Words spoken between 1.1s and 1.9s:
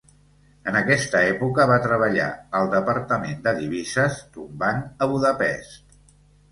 època va